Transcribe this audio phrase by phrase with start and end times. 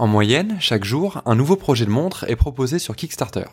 [0.00, 3.44] En moyenne, chaque jour, un nouveau projet de montre est proposé sur Kickstarter.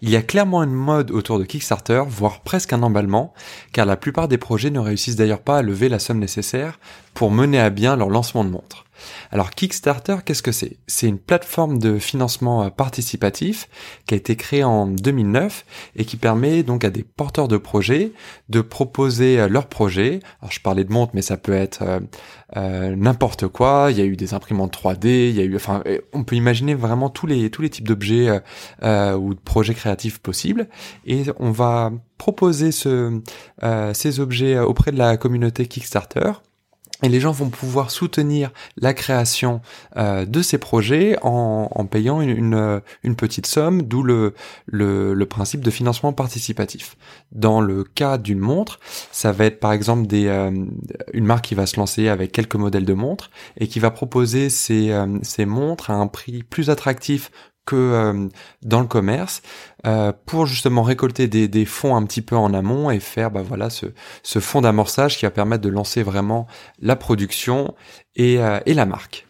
[0.00, 3.34] Il y a clairement une mode autour de Kickstarter, voire presque un emballement,
[3.74, 6.80] car la plupart des projets ne réussissent d'ailleurs pas à lever la somme nécessaire
[7.12, 8.86] pour mener à bien leur lancement de montre.
[9.30, 10.78] Alors Kickstarter, qu'est-ce que c'est?
[10.86, 13.68] C'est une plateforme de financement euh, participatif
[14.06, 15.64] qui a été créée en 2009
[15.96, 18.12] et qui permet donc à des porteurs de projets
[18.48, 20.20] de proposer euh, leurs projets.
[20.40, 21.82] Alors je parlais de montre, mais ça peut être
[22.56, 23.88] euh, n'importe quoi.
[23.90, 25.82] Il y a eu des imprimantes 3D, il y a eu, enfin,
[26.12, 28.40] on peut imaginer vraiment tous les tous les types d'objets
[28.82, 30.68] ou de projets créatifs possibles.
[31.06, 33.20] Et on va proposer ce,
[33.94, 36.32] ces objets auprès de la communauté Kickstarter
[37.02, 39.60] et les gens vont pouvoir soutenir la création
[39.96, 44.34] euh, de ces projets en, payant une, une, petite somme, d'où le,
[45.28, 46.96] principe de financement participatif.
[47.32, 48.78] Dans le cas d'une montre,
[49.10, 50.50] ça va être par exemple euh,
[51.12, 54.50] une marque qui va se lancer avec quelques modèles de montres et qui va proposer
[54.50, 57.30] ces, euh, ces montres à un prix plus attractif
[57.64, 58.28] que euh,
[58.62, 59.42] dans le commerce
[59.86, 63.70] euh, pour justement récolter des, fonds un petit peu en amont et faire bah voilà
[63.70, 63.86] ce,
[64.22, 66.46] ce fonds d'amorçage qui va permettre de lancer vraiment
[66.80, 67.74] la production
[68.16, 69.26] et, euh, et la marque.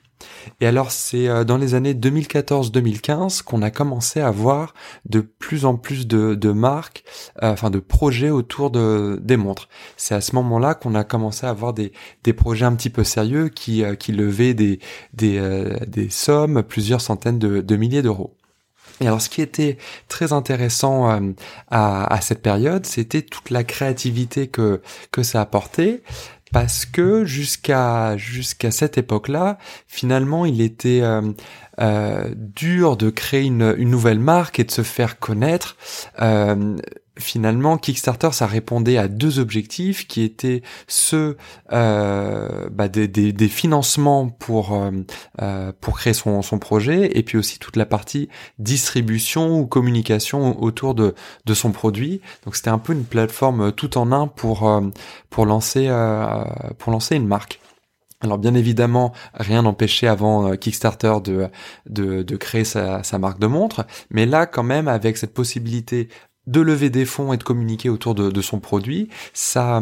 [0.60, 4.74] Et alors c'est euh, dans les années 2014-2015 qu'on a commencé à voir
[5.08, 7.04] de plus en plus de, de marques,
[7.42, 9.68] euh, enfin de projets autour de, des montres.
[9.96, 11.92] C'est à ce moment-là qu'on a commencé à avoir des,
[12.24, 14.80] des projets un petit peu sérieux qui, euh, qui levaient des,
[15.14, 15.40] des,
[15.86, 18.36] des sommes, plusieurs centaines de, de milliers d'euros.
[19.00, 21.08] Et alors, ce qui était très intéressant
[21.70, 26.02] à, à, cette période, c'était toute la créativité que que ça apportait,
[26.52, 29.58] parce que jusqu'à jusqu'à cette époque-là,
[29.88, 31.32] finalement, il était euh,
[31.80, 35.76] euh, dur de créer une, une, nouvelle marque et de se faire connaître.
[36.20, 36.76] Euh,
[37.18, 41.36] finalement, Kickstarter, ça répondait à deux objectifs qui étaient ceux
[41.72, 44.90] euh, bah, des, des, des, financements pour euh,
[45.42, 48.28] euh, pour créer son, son projet, et puis aussi toute la partie
[48.58, 51.14] distribution ou communication autour de
[51.44, 52.20] de son produit.
[52.44, 54.80] Donc c'était un peu une plateforme tout en un pour euh,
[55.28, 56.44] pour lancer euh,
[56.78, 57.60] pour lancer une marque.
[58.22, 61.48] Alors bien évidemment, rien n'empêchait avant Kickstarter de,
[61.86, 66.08] de, de créer sa, sa, marque de montre, mais là quand même avec cette possibilité
[66.48, 69.80] de lever des fonds et de communiquer autour de, son produit, ça,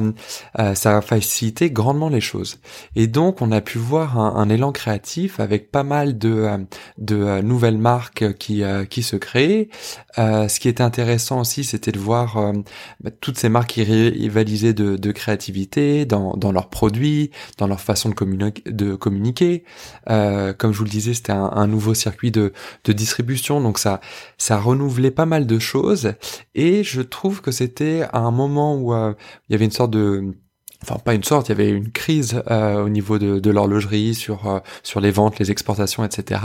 [0.59, 2.59] euh, ça a facilité grandement les choses.
[2.97, 6.59] Et donc, on a pu voir un, élan créatif avec pas mal de, euh,
[6.99, 9.71] de euh, nouvelles marques qui, qui se créent.
[10.17, 12.53] ce qui était intéressant aussi, c'était de voir
[13.01, 18.11] bah, toutes ces marques qui rivalisaient de, créativité dans, dans leurs produits, dans leur façon
[18.11, 19.65] de, de communiquer.
[20.07, 22.53] comme je vous le disais, c'était un, un, nouveau circuit de,
[22.85, 24.01] de distribution, donc ça,
[24.37, 26.13] ça renouvelait pas mal de choses.
[26.55, 29.15] Et je trouve que c'était à un moment où euh,
[29.49, 30.35] il y avait une sorte de
[30.83, 34.15] enfin pas une sorte, il y avait une crise euh, au niveau de, de l'horlogerie
[34.15, 36.41] sur euh, sur les ventes, les exportations, etc.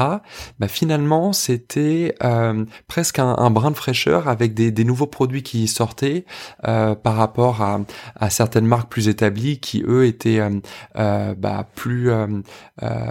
[0.59, 5.44] Bah finalement c'était euh, presque un, un, brin de fraîcheur avec des, des nouveaux produits
[5.44, 6.25] qui sortaient
[6.63, 7.79] par rapport à,
[8.16, 10.41] à, certaines marques plus établies qui eux étaient
[10.96, 12.09] bah, plus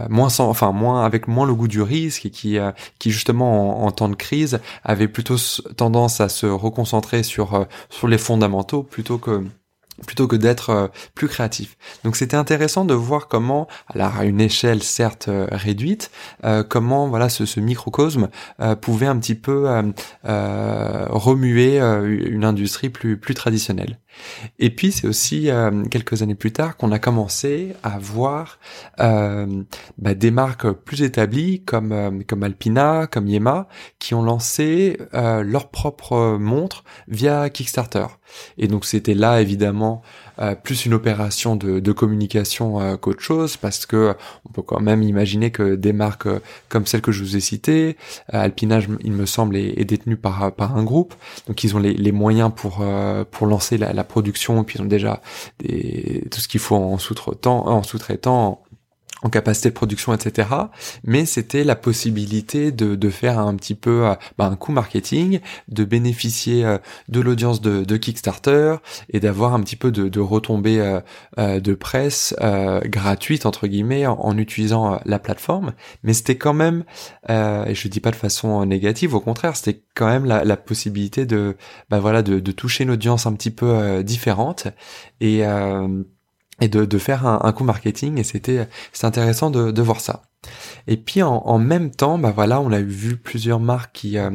[0.09, 2.59] moins sans, enfin moins avec moins le goût du risque et qui
[2.99, 5.37] qui justement en, en, temps de crise avaient plutôt
[5.77, 9.45] tendance à se reconcentrer sur sur les fondamentaux plutôt que
[10.06, 11.77] plutôt que d'être euh, plus créatif.
[12.03, 16.10] Donc c'était intéressant de voir comment, alors à une échelle certes euh, réduite,
[16.44, 18.28] euh, comment voilà ce, microcosme
[18.81, 19.69] pouvait un petit peu
[20.25, 23.99] remuer une industrie plus plus traditionnelle.
[24.59, 25.49] Et puis c'est aussi
[25.91, 28.59] quelques années plus tard qu'on a commencé à voir
[28.99, 33.69] bah, des marques plus établies comme comme Alpina, comme Yema,
[33.99, 38.06] qui ont lancé leur propre montre via Kickstarter.
[38.58, 39.84] Et donc c'était là évidemment
[40.41, 44.17] euh, plus une opération de, communication euh, qu'autre chose parce que
[44.49, 47.41] on peut quand même imaginer que des marques euh, comme celle que je vous ai
[47.41, 47.97] citée,
[48.31, 51.15] Alpinage il me semble est, détenu par par un groupe,
[51.47, 52.85] donc ils ont les, les moyens pour
[53.31, 54.63] pour lancer la, production.
[54.63, 55.21] Et puis ils ont déjà
[56.31, 58.63] tout ce qu'il faut en sous-traitant
[59.25, 60.49] en capacité de production, etc.
[61.03, 65.41] Mais c'était la possibilité de, de faire un petit peu euh, bah, un coup marketing,
[65.69, 66.79] de bénéficier euh,
[67.09, 68.76] de l'audience de, Kickstarter
[69.09, 71.00] et d'avoir un petit peu de, de retombées
[71.38, 72.35] euh, de presse
[72.85, 75.73] gratuite entre guillemets en, utilisant la plateforme.
[76.03, 76.85] Mais c'était quand même,
[77.29, 81.56] et je dis pas de façon négative, au contraire, c'était quand même la, possibilité de,
[81.88, 84.67] bah voilà, de toucher une audience un petit peu différente
[85.21, 85.43] et
[86.61, 88.69] et de, de faire un, un, coup marketing et c'était
[89.03, 90.23] intéressant de, de voir ça.
[90.87, 94.31] Et puis en, en, même temps, bah voilà, on a vu plusieurs marques qui euh,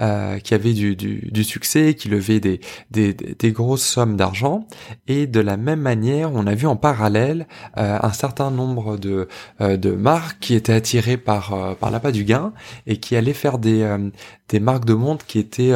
[0.00, 2.60] euh, qui avaient du, du, du, succès, qui levaient des,
[2.90, 4.66] des, des grosses sommes d'argent.
[5.06, 7.46] Et de la même manière, on a vu en parallèle
[7.76, 9.28] euh, un certain nombre de
[9.60, 12.52] euh, de marques qui étaient attirées par euh, par l'appât du gain
[12.86, 14.10] et qui allaient faire des euh,
[14.48, 15.74] des marques de montre qui étaient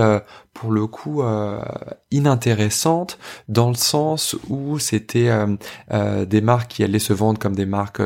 [0.54, 1.22] pour le coup
[2.10, 3.18] inintéressantes
[3.48, 5.30] dans le sens où c'était
[5.90, 8.00] des marques qui allaient se vendre comme des marques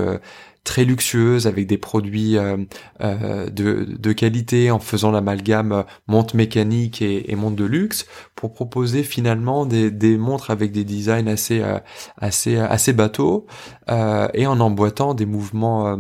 [0.67, 2.59] très luxueuse avec des produits euh,
[3.01, 8.07] euh, de, de, qualité en faisant l'amalgame euh, montre mécanique et, et, montre de luxe
[8.35, 11.63] pour proposer finalement des, des montres avec des designs assez
[12.19, 13.47] assez assez bateaux
[13.89, 15.99] et en emboîtant des mouvements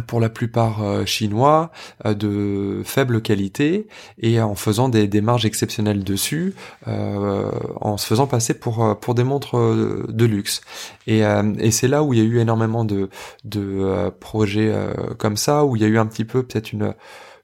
[0.00, 1.70] pour la plupart euh, chinois
[2.06, 3.86] euh, de faible qualité
[4.18, 6.54] et en faisant des, marges exceptionnelles dessus
[6.88, 7.50] euh,
[7.80, 10.62] en se faisant passer pour pour des montres de luxe.
[11.06, 13.08] Et, et c'est là où il y a eu énormément de
[13.44, 14.74] de projets
[15.18, 16.94] comme ça où il y a eu un petit peu peut-être une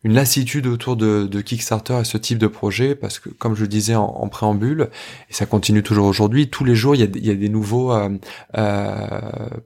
[0.04, 3.62] une lassitude autour de, de, Kickstarter et ce type de projet parce que comme je
[3.62, 4.90] le disais en, préambule
[5.30, 7.48] et ça continue toujours aujourd'hui tous les jours il y a, il y a des
[7.48, 8.10] nouveaux euh,
[8.56, 9.20] euh,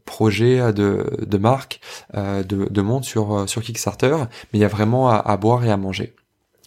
[0.04, 1.80] projets de, de marques
[2.14, 4.16] euh, de, de monde sur euh, sur Kickstarter
[4.52, 6.14] mais il y a vraiment à, à, boire et à manger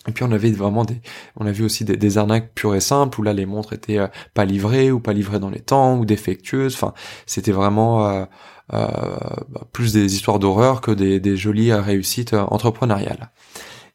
[0.08, 1.02] et puis on avait vraiment des,
[1.36, 3.98] on a vu aussi des, des arnaques pures et simples où là les montres étaient
[3.98, 6.76] euh, pas livrées ou pas livrées dans les temps ou défectueuses.
[6.76, 6.94] Enfin,
[7.26, 8.26] c'était vraiment euh,
[9.72, 13.32] plus des histoires d'horreur que des, des jolies réussites entrepreneuriales.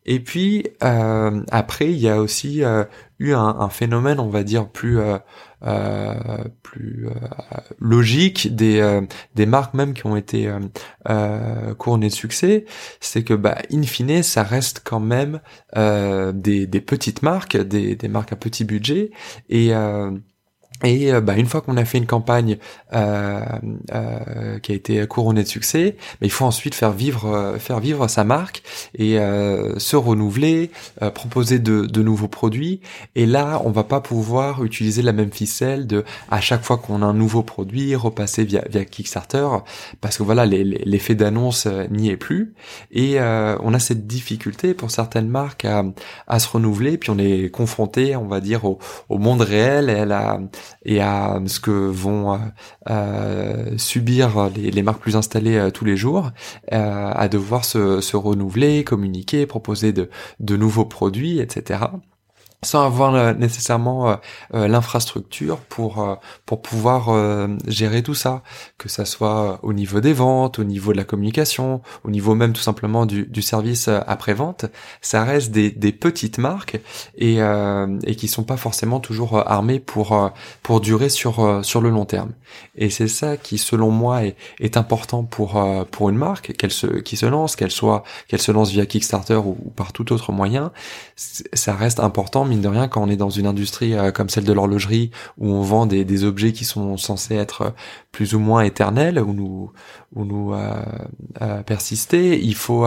[0.07, 2.85] Et puis euh, après, il y a aussi euh,
[3.19, 5.19] eu un, un, phénomène, on va dire plus euh,
[5.67, 6.15] euh
[6.63, 7.07] plus
[7.79, 9.03] logique des
[9.35, 10.51] des marques même qui ont été
[11.79, 12.65] couronnées de succès,
[13.01, 15.41] c'est que bah in fine, ça reste quand même
[15.77, 19.11] des, des petites marques, des, des marques à petit budget
[19.51, 19.73] et
[20.83, 22.57] et euh, bah, une fois qu'on a fait une campagne
[22.95, 23.41] euh,
[23.93, 27.81] euh, qui a été couronnée de succès, bah, il faut ensuite faire vivre, euh, faire
[27.81, 28.63] vivre sa marque
[28.95, 30.71] et euh, se renouveler,
[31.15, 32.81] proposer de, de, nouveaux produits.
[33.15, 37.03] Et là, on va pas pouvoir utiliser la même ficelle de à chaque fois qu'on
[37.03, 39.47] a un nouveau produit repasser via, via Kickstarter,
[40.01, 42.55] parce que voilà, l'effet d'annonce n'y est plus.
[42.91, 45.85] Et on a cette difficulté pour certaines marques à,
[46.27, 48.79] à se renouveler, puis on est confronté, on va dire, au,
[49.09, 50.41] au monde réel et à la
[50.85, 52.39] et à ce que vont euh,
[52.91, 56.31] euh, subir les, marques plus installées euh, tous les jours,
[56.71, 61.81] à devoir se, renouveler, communiquer, proposer de nouveaux produits, etc
[62.63, 64.17] sans avoir euh, nécessairement euh,
[64.55, 67.11] euh, l'infrastructure pour pour pouvoir
[67.67, 68.43] gérer tout ça,
[68.79, 72.53] que ça soit au niveau des ventes, au niveau de la communication, au niveau même
[72.53, 74.67] tout simplement du, service après vente,
[75.01, 76.81] ça reste des, des petites marques
[77.17, 80.31] et et qui sont pas forcément toujours armées pour
[80.63, 82.33] pour durer sur sur le long terme.
[82.75, 87.17] Et c'est ça qui selon moi est, important pour pour une marque qu'elle se qui
[87.17, 90.73] se lance, qu'elle soit qu'elle se lance via Kickstarter ou par tout autre moyen,
[91.17, 94.45] ça reste important mine de rien, quand on est dans une industrie euh, comme celle
[94.45, 97.71] de l'horlogerie, où on vend des, objets qui sont censés être euh,
[98.13, 99.73] plus ou moins éternels, ou nous,
[100.15, 102.87] ou nous euh, persister, il faut,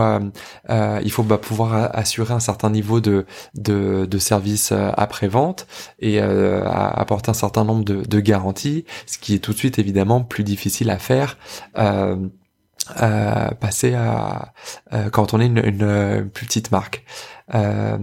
[0.68, 5.66] il faut bah, pouvoir assurer un certain niveau de, de, de service après-vente
[5.98, 10.44] et apporter un certain nombre de, garanties, ce qui est tout de suite évidemment plus
[10.44, 11.38] difficile à faire.
[13.60, 14.52] passer à
[15.12, 17.04] quand on est une, une, plus petite marque.
[17.52, 17.98] Euh,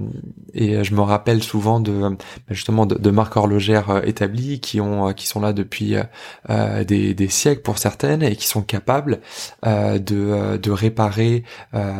[0.54, 2.16] et je me rappelle souvent de
[2.50, 5.96] justement de, marques horlogères euh, établies qui ont euh, qui sont là depuis
[6.48, 9.22] des, siècles pour certaines et qui sont capables
[9.64, 11.44] de, de réparer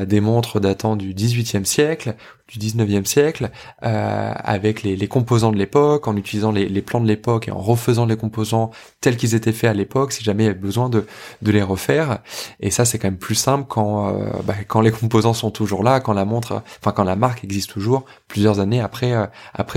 [0.06, 2.16] des montres datant du 18e siècle
[2.48, 7.48] du 19e siècle, avec les, les, composants de l'époque, en utilisant les, plans de l'époque
[7.48, 10.50] et en refaisant les composants tels qu'ils étaient faits à l'époque, si jamais il y
[10.50, 11.06] avait besoin de,
[11.42, 12.20] de les refaire.
[12.60, 16.02] Et ça, c'est quand même plus simple quand, bah, quand les composants sont toujours là,
[16.02, 19.26] quand la montre, enfin quand la marque existe toujours plusieurs années après, euh,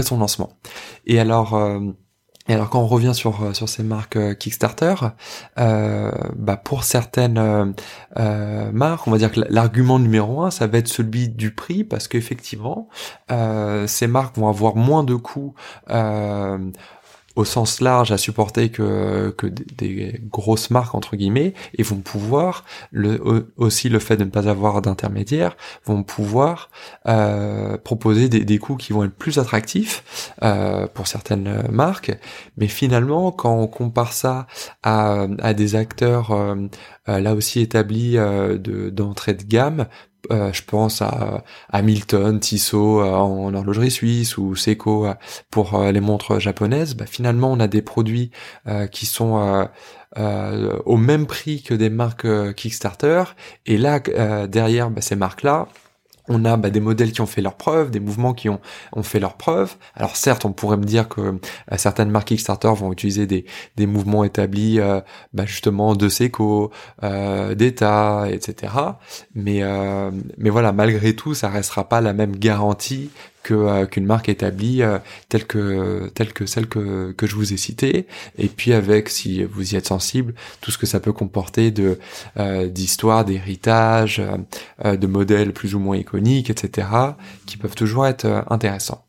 [0.03, 0.53] son lancement.
[1.07, 1.81] Et alors euh,
[2.47, 4.95] et alors quand on revient sur euh, ces marques Kickstarter,
[5.57, 7.75] bah pour certaines
[8.73, 12.07] marques, on va dire que l'argument numéro un, ça va être celui du prix, parce
[12.07, 12.89] qu'effectivement,
[13.87, 15.55] ces marques vont avoir moins de coûts
[17.37, 22.65] au sens large à supporter que, que des, grosses marques entre guillemets et vont pouvoir
[22.91, 26.71] le, aussi le fait de ne pas avoir d'intermédiaire vont pouvoir
[27.07, 32.17] euh, proposer des, des coûts qui vont être plus attractifs euh, pour certaines marques.
[32.57, 34.47] Mais finalement quand on compare ça
[34.83, 36.69] à, à des acteurs euh,
[37.07, 38.17] là aussi établis
[38.93, 39.87] d'entrée de gamme
[40.31, 45.15] euh, je pense à Hamilton, Tissot euh, en horlogerie suisse ou Seiko euh,
[45.51, 48.31] pour les montres japonaises, bah, finalement on a des produits
[48.91, 49.69] qui sont
[50.17, 53.25] au même prix que des marques Kickstarter.
[53.67, 54.01] Et là
[54.47, 55.69] derrière bah, ces marques là
[56.29, 58.61] on a bah, des modèles qui ont fait leurs preuves, des mouvements qui ont,
[58.93, 59.77] ont fait leurs preuves.
[59.95, 63.45] Alors certes, on pourrait me dire que euh, certaines marques Kickstarter vont utiliser des,
[63.77, 65.01] des mouvements établis euh,
[65.33, 66.71] bah, justement de Seco,
[67.03, 68.73] euh, d'État, etc.
[69.35, 73.11] Mais, euh, mais voilà, malgré tout, ça restera pas la même garantie
[73.53, 74.99] euh, qu'une marque établie euh,
[75.29, 78.07] telle que telle que celle que que je vous ai citée.
[78.39, 81.99] Et puis avec si vous y êtes sensible tout ce que ça peut comporter de
[82.39, 84.23] euh, d'histoires d'héritage
[84.85, 86.89] de modèles plus ou moins iconiques etc
[87.47, 89.05] qui peuvent toujours être intéressants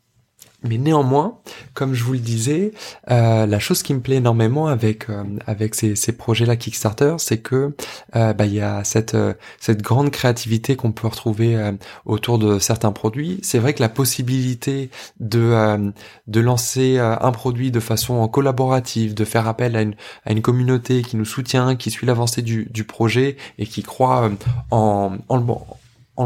[0.62, 1.38] mais néanmoins,
[1.74, 2.72] comme je vous le disais,
[3.10, 7.38] euh, la chose qui me plaît énormément avec euh, avec ces, ces projets-là Kickstarter, c'est
[7.38, 7.74] que
[8.16, 9.16] euh, bah, y a cette
[9.60, 11.72] cette grande créativité qu'on peut retrouver
[12.04, 13.38] autour de certains produits.
[13.42, 15.92] C'est vrai que la possibilité de
[16.26, 19.94] de lancer un produit de façon collaborative, de faire appel à une
[20.24, 24.30] à une communauté qui nous soutient, qui suit l'avancée du du projet et qui croit
[24.70, 25.36] en en, en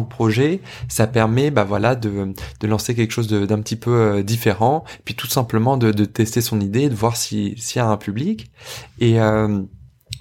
[0.03, 4.85] projet, ça permet bah voilà de, de lancer quelque chose d'un petit peu euh, différent,
[5.05, 8.51] puis tout simplement de, de tester son idée, de voir s'il y a un public.
[8.99, 9.63] Et euh,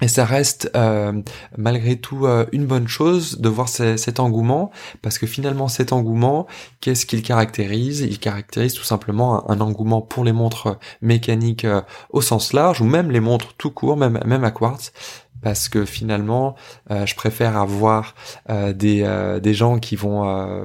[0.08, 1.22] ça reste euh,
[1.58, 4.72] malgré tout une bonne chose de voir cet engouement,
[5.02, 6.48] parce que finalement cet engouement,
[6.80, 8.00] qu'est-ce qu'il caractérise?
[8.00, 11.68] Il caractérise tout simplement un, engouement pour les montres mécaniques
[12.12, 14.94] au sens large, ou même les montres tout court, même, même à quartz,
[15.42, 16.56] parce que finalement,
[16.92, 18.16] euh, je préfère avoir
[18.50, 20.10] euh, des, euh, des gens qui vont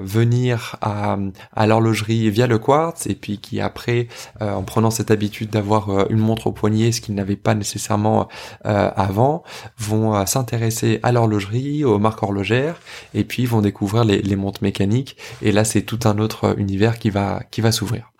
[0.02, 1.16] venir à,
[1.54, 4.08] à l'horlogerie via le quartz et puis qui après,
[4.40, 8.28] en prenant cette habitude d'avoir une montre au poignet, ce qu'ils n'avaient pas nécessairement
[8.64, 9.42] avant,
[9.78, 12.80] vont s'intéresser à l'horlogerie, aux marques horlogères
[13.14, 15.16] et puis vont découvrir les, les montres mécaniques.
[15.42, 18.13] Et là, c'est tout un autre univers qui va qui va s'ouvrir.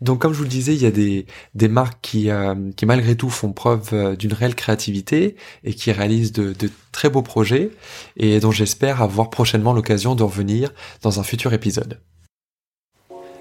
[0.00, 3.16] Donc comme je vous le disais, il y a des, marques qui, euh, qui malgré
[3.16, 7.70] tout font preuve euh, d'une réelle créativité et qui réalisent de, de, très beaux projets
[8.16, 10.72] et dont j'espère avoir prochainement l'occasion de revenir
[11.02, 11.98] dans un futur épisode.